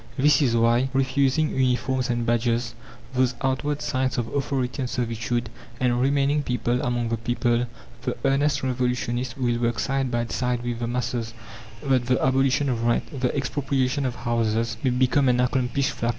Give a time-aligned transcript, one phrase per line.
[0.17, 2.73] This is why, refusing uniforms and badges
[3.13, 7.67] those outward signs of authority and servitude and remaining people among the people,
[8.01, 11.35] the earnest revolutionists will work side by side with the masses,
[11.83, 16.09] that the abolition of rent, the expropriation of houses, may become an accomplished fact.